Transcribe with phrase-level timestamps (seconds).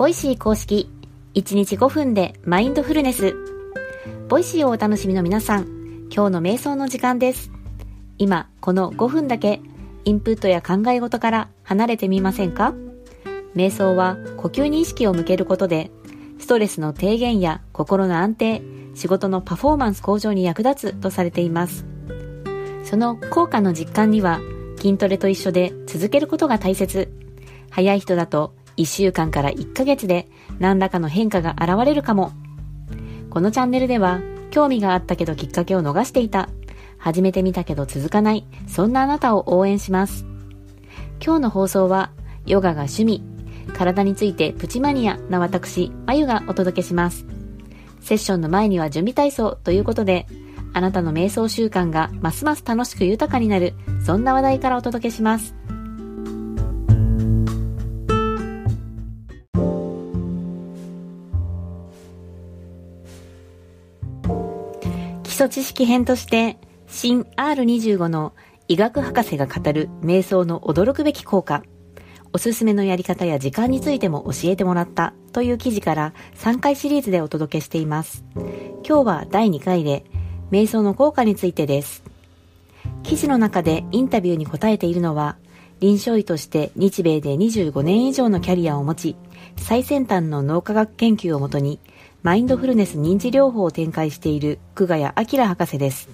[0.00, 0.88] Voicy 公式
[1.34, 3.36] 1日5分でマインドフルネス。
[4.30, 7.50] Voicy をお楽しみの皆さん、今日の瞑想の時間です。
[8.16, 9.60] 今、この5分だけ
[10.06, 12.72] インプットや考え事から離れてみませんか？
[13.54, 15.90] 瞑想は呼吸に意識を向けることで、
[16.38, 18.62] ストレスの低減や心の安定、
[18.94, 21.84] 仕事のパフォーマンス向上に役立つとされています。
[22.84, 24.40] その効果の実感には、
[24.78, 27.12] 筋トレと一緒で続けることが大切。
[27.68, 30.26] 早い人だと1週間から1ヶ月で
[30.58, 32.32] 何らかの変化が現れるかも。
[33.28, 34.20] このチャンネルでは
[34.50, 36.48] 興味があったけどきっかけを逃していた。
[36.98, 38.46] 始めてみたけど続かない。
[38.66, 40.24] そんなあなたを応援します。
[41.22, 42.10] 今日の放送は
[42.46, 43.22] ヨガが趣味、
[43.74, 47.26] 体についてプチマニアな私、まゆがお届けします。
[48.00, 50.26] セッションの前には準備体操ということで、
[50.72, 55.59] あなたの瞑想習慣がますます楽しく豊かになる、そんな話題からお届けします。
[65.40, 68.34] 礎知識編として、新 R25 の
[68.68, 71.62] 医学博士が語る瞑想の驚くべき効果、
[72.34, 78.22] おすすめのやり方や時間についても教えてもらったという記事から3回シリーズでお届けしています。
[78.86, 80.04] 今日は第2回で、
[80.50, 82.02] 瞑想の効果についてです。
[83.02, 85.38] 記事の中でインタビューに答えているのは、
[85.80, 89.16] 臨床医として日米で25年以上のキャリアを持ち、
[89.56, 91.80] 最先端の脳科学研究をもとに
[92.22, 96.10] マインドフルネス認知療法を展開している久我谷明博士です。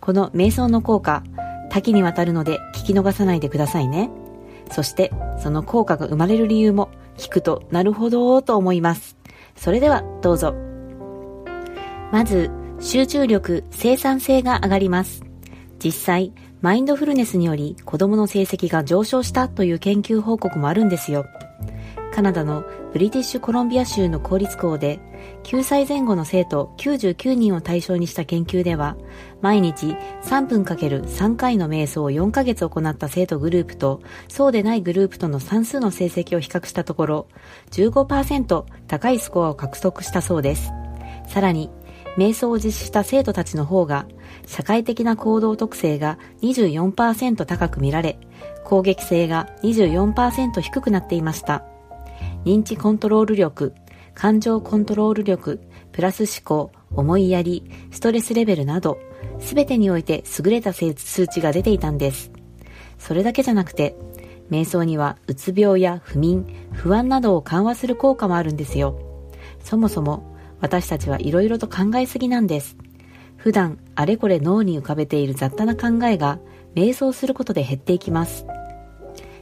[0.00, 1.22] この瞑想の効果、
[1.70, 4.08] 多岐にわたるので聞き逃さないでくださいね。
[4.70, 9.18] そして、その効果が生まれる理由も聞くとなるほどと思います。
[9.54, 10.54] それではどうぞ。
[12.10, 15.24] まず、集中力、生産性が上がります。
[15.78, 21.26] 実際、マインドフルネスにより子供の成績が上昇したという研究報告もあるんですよ。
[22.14, 25.00] カナダのブリティッシュコロンビア州の公立校で
[25.42, 28.96] 9歳前後の生徒99人を対象にした研究では
[29.40, 37.28] 毎日3分かける3回の瞑想を4ヶ月行った生徒グループとそうでないグループとの算数の成績を比較したところ
[37.72, 40.70] 15%高いスコアを獲得したそうです。
[41.26, 41.68] さらに
[42.16, 44.06] 瞑想を実施した生徒たちの方が
[44.46, 48.20] 社会的な行動特性が24%高く見られ
[48.62, 51.64] 攻撃性が24%低くなっていました。
[52.44, 53.74] 認知コントロール力、
[54.14, 55.60] 感情コントロール力、
[55.92, 58.98] プラス思考、思いやり、ストレスレベルなど、
[59.40, 62.30] すべてにおいて優れた数値が出ていたんです。
[62.98, 63.96] それだけじゃなくて、
[64.50, 68.98] 瞑想にはうつ病や不眠、不安などを緩和する効果もあるんですよ。
[69.62, 72.76] そもそも私たちはいろいろと考えすぎなんです。
[73.36, 76.38] 普段あれこれ脳に浮かべている雑多な考えが
[76.74, 78.46] 瞑想することで減っていきます。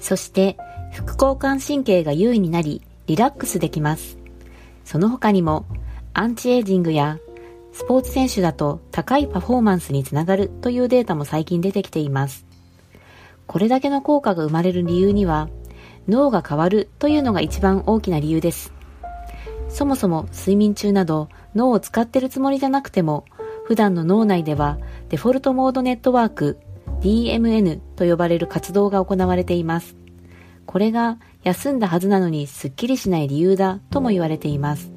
[0.00, 0.56] そして
[0.92, 4.18] 副交感神経が優位になりリラックスできます。
[4.84, 5.64] その他にも、
[6.12, 7.18] アンチエイジングや
[7.72, 12.44] スポーツ選手だと高いパフォーマンスにつながるというデータも最近出てきています。
[13.46, 15.48] これだけの効果が生まれる理由には、
[16.06, 18.74] 脳が変わるというのが一番大きな理由です。
[19.70, 23.24] そもそも睡眠中など脳を使ってるつもりじゃなくても、
[23.64, 26.58] 普段の脳内ではデフォルトモードネットワーク
[27.00, 29.96] DMN と呼ばれる活動が行われています。
[30.66, 31.16] これが
[31.48, 34.92] 休んだはずなのにすっきりしない理由だとも言われています。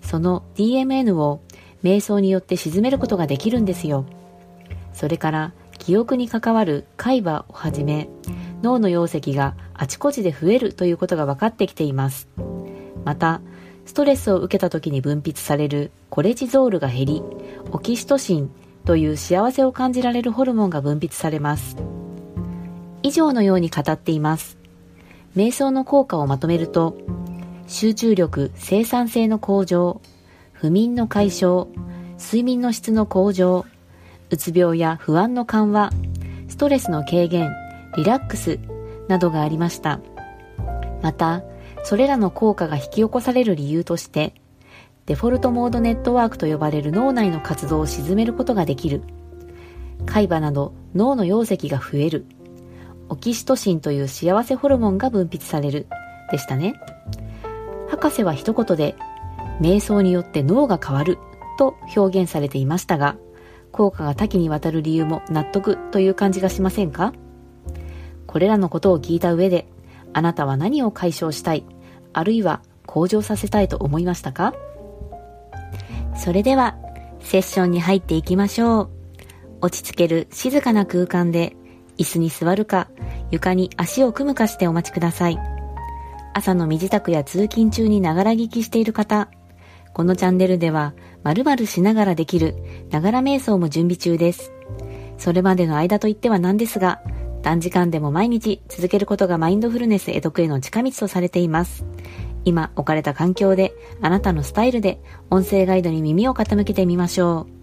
[0.00, 1.40] その DMN を
[1.82, 4.04] 瞑想によって沈めることができるんですよ。
[4.92, 8.08] それから記憶に関わる海馬をはじめ
[8.62, 12.28] 脳の容積があちこちで増えるということが分かってきています。
[13.04, 13.40] また、
[13.84, 17.22] ストレスを受けた時に分泌されるコレチゾールが減り、
[17.72, 18.50] オキシトシン
[18.84, 21.76] という幸せを感じられるホルモンが分泌されます。
[23.02, 24.61] 以上のように語っています。
[25.36, 26.96] 瞑想の効果をまとめると、
[27.66, 30.00] 集中力、生産性の向上、
[30.52, 31.68] 不眠の解消、
[32.18, 33.64] 睡眠の質の向上、
[34.30, 35.90] うつ病や不安の緩和、
[36.48, 37.50] ストレスの軽減、
[37.96, 38.58] リラックス
[39.08, 40.00] などがありました。
[41.02, 41.42] また、
[41.82, 44.34] それらの効果が引き起こされる理由として、
[45.06, 49.02] デフォルトモードネットワークと呼ばれる脳内の活動を鎮めることができる。
[50.06, 52.26] 海馬など脳の容積が増える。
[53.12, 55.86] オキシトシンという幸せホルモンが分泌される
[56.30, 56.80] でしたね。
[57.90, 58.96] 博士は一言で、
[59.60, 61.18] 瞑想によって脳が変わる
[61.58, 63.16] と表現されていましたが、
[63.70, 67.12] 効果が多岐にわたる理由も納得という感じがしませんか？
[68.26, 69.68] これらのことを聞いた上で、
[70.14, 71.66] あなたは何を解消したい、
[72.14, 74.54] あるいは向上させたいと思いましたか？
[76.16, 76.78] それでは、
[77.20, 78.90] セッションに入っていきましょう。
[79.60, 81.56] 落ち着ける静かな空間で、
[82.02, 82.88] 椅子に座るか、
[83.30, 85.38] 床に足を組むかしてお待ちください。
[86.34, 89.28] 朝の身支度や通勤中にながら聞きしている方、
[89.94, 92.56] このチャンネルでは、〇〇しながらできる、
[92.90, 94.52] ながら瞑想も準備中です。
[95.16, 97.00] それまでの間といってはなんですが、
[97.42, 101.84] 短時間でも毎日続けることがマインドフルネス得得への近道とされています。
[102.44, 105.00] 今置かれた環境で、あなたのスタイルで、
[105.30, 107.61] 音声ガイドに耳を傾けてみましょう。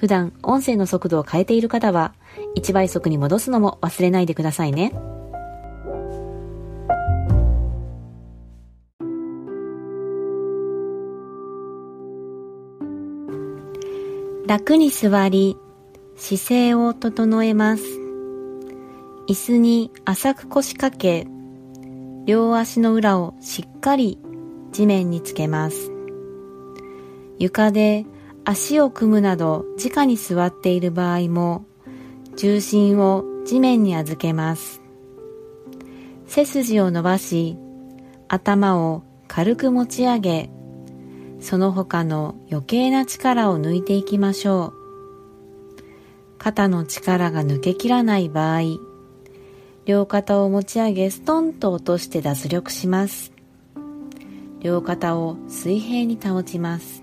[0.00, 2.14] 普段、音声の速度を変えている方は、
[2.56, 4.94] 1倍速に戻すのも忘れないでくださいね。
[14.46, 15.58] 楽に座り、
[16.16, 17.82] 姿勢を整えます。
[19.28, 21.26] 椅子に浅く腰掛け、
[22.24, 24.18] 両足の裏をしっかり
[24.72, 25.92] 地面につけます。
[27.38, 28.06] 床で
[28.44, 31.64] 足を組むなど直に座っている場合も
[32.36, 34.80] 重心を地面に預けます。
[36.26, 37.56] 背筋を伸ばし
[38.28, 40.50] 頭を軽く持ち上げ
[41.40, 44.80] その他の余計な力を抜いていきましょう。
[46.38, 48.60] 肩の力が抜けきらない場合、
[49.84, 53.32] 両肩を持ち上げストンと落として脱力します。
[54.60, 57.02] 両肩を水平に保ちます。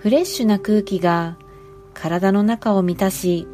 [0.00, 1.36] フレッシュな空気が
[1.92, 3.46] 体の中を満たし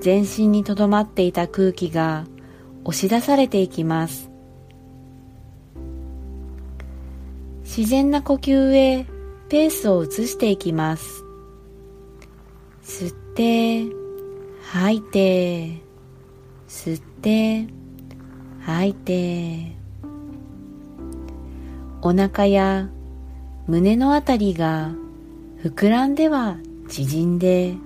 [0.00, 2.24] 全身にとどまっていた空気が
[2.82, 4.32] 押し出されていきます。
[7.62, 9.06] 自然な呼吸へ
[9.48, 11.22] ペースを移していきます。
[12.82, 13.84] 吸って
[14.72, 15.82] 吐いて
[16.66, 17.68] 吸って
[18.62, 19.76] 吐いて。
[22.02, 22.90] お腹や
[23.68, 24.90] 胸のあたりが
[25.62, 26.56] 膨らんでは
[26.88, 27.76] 縮んで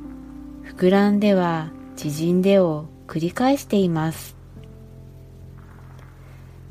[0.64, 4.34] 膨らんでは縮んでを繰り返しています。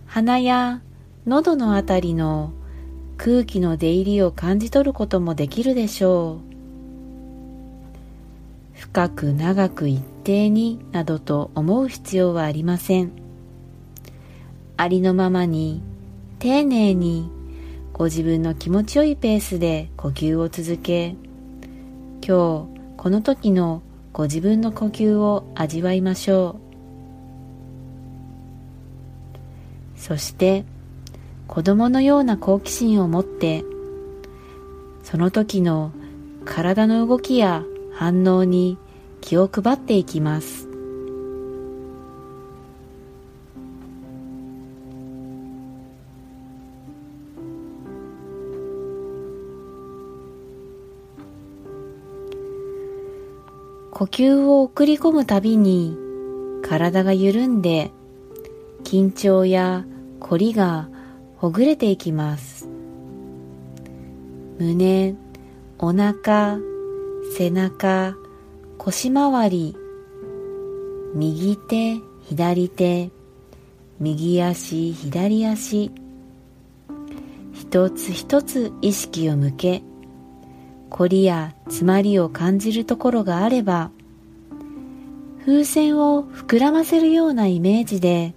[0.07, 0.81] 鼻や
[1.27, 2.53] 喉のあたりの
[3.17, 6.39] 空気の出入りを感じ取ることもできるでしょ
[8.73, 8.79] う。
[8.79, 13.11] 深く長く一定になどと思う必要はありません。
[14.75, 15.83] ありのままに
[16.39, 17.29] 丁寧に
[17.97, 21.15] ご自分の気持ちよいペースで呼吸を続け
[22.21, 26.59] 今日この時のご自分の呼吸を味わいましょ
[29.95, 29.97] う。
[29.97, 30.65] そして
[31.47, 33.63] 子供のような好奇心を持って
[35.03, 35.93] その時の
[36.43, 37.63] 体の動きや
[37.93, 38.77] 反応に
[39.21, 40.64] 気を配っていきます。
[53.97, 55.95] 呼吸を送り込むたびに
[56.61, 57.91] 体が緩んで
[58.83, 59.85] 緊張や
[60.19, 60.89] 凝りが
[61.37, 62.67] ほぐれていきます。
[64.59, 65.15] 胸
[65.79, 66.57] お腹
[67.37, 68.17] 背中
[68.77, 69.77] 腰回り
[71.13, 71.95] 右手
[72.27, 73.11] 左手
[74.01, 75.89] 右足左足。
[77.53, 79.83] 一つ一つ意識を向け
[80.95, 83.91] 凝りや詰まりを感じるところがあれば
[85.41, 88.33] 風船を膨らませるようなイメージで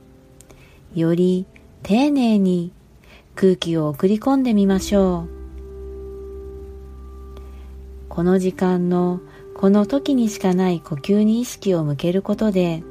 [0.92, 1.46] より
[1.84, 2.72] 丁寧に
[3.36, 5.30] 空気を送り込んでみましょう。
[8.08, 9.20] この時間の
[9.54, 12.82] この時にしかない呼吸に意識を向けることで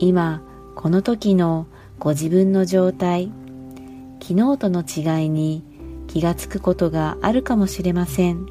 [0.00, 0.42] 今
[0.74, 1.68] この時の
[2.00, 3.30] ご自分の状態
[4.20, 5.62] 昨日との違いに
[6.12, 8.44] 気がつくことがあるかもしれません。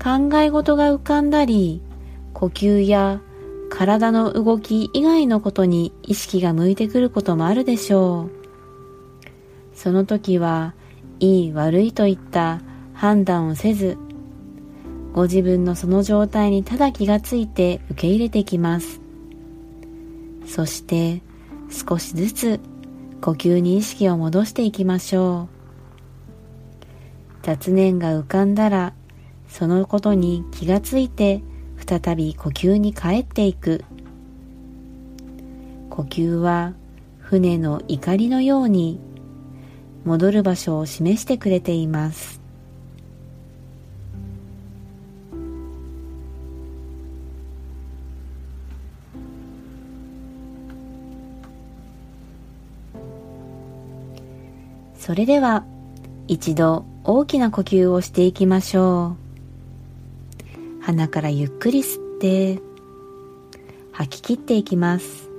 [0.00, 1.82] 考え事が浮かんだり、
[2.32, 3.20] 呼吸や
[3.70, 8.30] 体の動き以外のことに意識が向いてくることもあるでしょう。
[9.74, 10.74] その時は、
[11.18, 12.60] いい悪いといった
[12.94, 13.98] 判断をせず、
[15.12, 19.00] ご自分のその状態にただ気がついて受け入れてきます。
[20.46, 21.22] そして
[21.68, 22.60] 少しずつ
[23.20, 25.60] 呼吸に意識を戻していきましょう。
[27.42, 28.92] 雑念が浮かんだら
[29.48, 31.42] そのことに気がついて
[31.76, 33.84] 再び呼吸に帰っていく。
[35.90, 36.74] 呼吸は
[37.18, 39.00] 船の怒りのように
[40.04, 42.39] 戻る場所を示してくれています。
[55.00, 55.64] それでは
[56.28, 59.16] 一度大きな呼吸をしていきましょ
[60.82, 60.84] う。
[60.84, 62.60] 鼻からゆっくり吸って
[63.92, 65.30] 吐き切っていきます。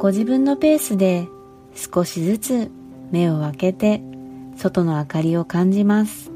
[0.00, 1.28] ご自分のペースで
[1.76, 2.70] 少しずつ
[3.12, 4.02] 目を開けて
[4.56, 6.32] 外の明かりを感じます。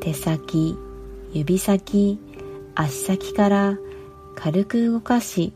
[0.00, 0.78] 手先
[1.34, 2.18] 指先
[2.74, 3.78] 足先から
[4.34, 5.52] 軽く動かし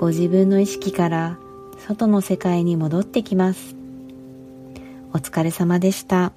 [0.00, 1.38] ご自分の意識から
[1.86, 3.76] 外の世界に戻ってきます。
[5.12, 6.32] お疲れ様でした。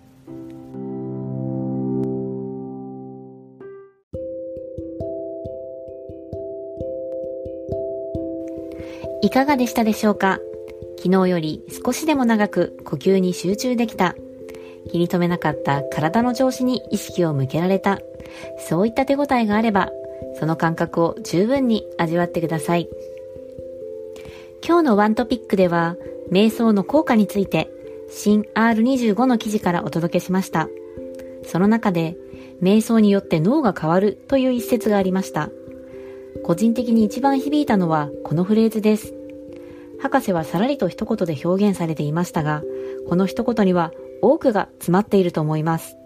[9.22, 10.39] いかがでしたでしょうか？
[10.98, 14.13] 昨日より少しでも長く呼吸に集中できた。
[14.91, 18.01] 気に留めなかった体の調子に意識を向けられた。
[18.67, 19.89] そういった手応えがあれば
[20.38, 22.89] その感覚を十分に味わってください。
[24.65, 25.98] 今日のワントピックでは、
[26.32, 27.70] 瞑想の効果について、
[28.10, 30.70] 新 R25 の記事からお届けしました。
[31.46, 32.15] その中で、
[32.62, 35.50] 瞑想によって脳が変わるという一節がありました。
[36.43, 39.13] 個人的に一番響いたのはこのフレーズです。
[40.00, 42.63] 博士はさらりと一言で表現されていましたが、
[43.10, 43.91] この一言には
[44.22, 45.98] 多くが詰まっていると思います。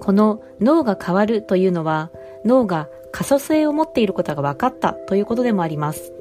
[0.00, 2.10] この脳が変わるというのは、
[2.44, 6.15] 脳が可塑性を持っていることが分かったということでもあります。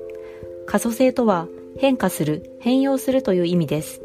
[0.65, 4.01] 可塑性とは変化する、変容するという意味です。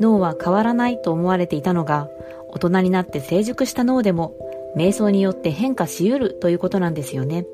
[0.00, 2.08] 脳は変わらないと思われていたのが、
[2.48, 4.34] 大人になって成熟した脳でも、
[4.76, 7.46] 瞑想によって変化しうるということなんですよね。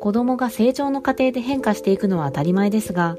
[0.00, 3.16] 子供が成長の過程で変化していくのは当たり前ですが、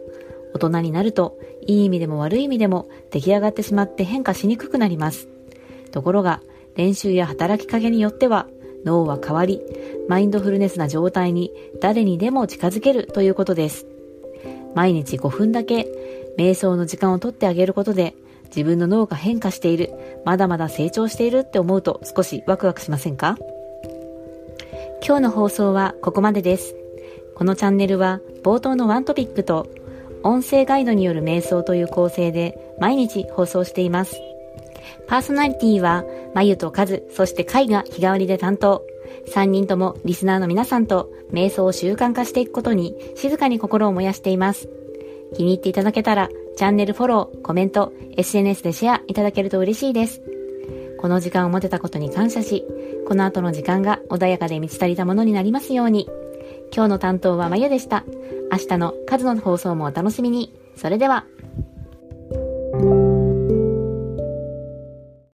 [0.54, 5.28] 大人になると、いい意味でも悪い意味でも出来上がってしまって変化しにくくなります。
[5.92, 6.42] ところが、
[6.76, 8.48] 練習や働きかけによっては、
[8.86, 9.62] 脳は変わり、
[10.08, 11.52] マインドフルネスな状態に
[11.82, 13.86] 誰にでも近づけるということです。
[14.76, 15.88] 毎日5分だけ
[16.38, 18.14] 瞑想の時間をとってあげることで
[18.46, 19.92] 自分の脳が変化している、
[20.26, 23.38] まだまだ成長しているって思うと少しワクワクしませんか？
[25.06, 26.76] 今日の放送はここまでです。
[27.36, 29.68] このチャンネルは冒頭のワントピックと
[30.24, 34.20] 音声ガイドによる瞑想という構成で毎日放送しています。
[35.08, 38.86] パーソナリティは、まゆとかず、そしてかいが日替わりで担当。
[39.28, 44.70] 3人ともリスナーの皆さんと瞑想を習慣化していくことに静かに心を燃やしています。
[45.36, 50.22] 気に入っていただけたら、チャンネルフォロー、コメント、SNS でシェアいただけると嬉しいです。
[51.00, 52.66] この時間を持てたことに感謝し、
[53.08, 56.08] この後の時間が穏やかで満ち足りたものになりますように。
[56.74, 58.06] 今日の担当はまゆでした。
[58.52, 60.54] 明日の数の放送もお楽しみに。
[60.76, 61.26] それでは。